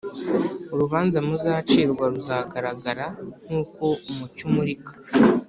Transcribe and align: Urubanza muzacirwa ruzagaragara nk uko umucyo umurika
Urubanza 0.73 1.17
muzacirwa 1.27 2.05
ruzagaragara 2.13 3.05
nk 3.45 3.51
uko 3.61 3.85
umucyo 4.09 4.43
umurika 4.49 4.91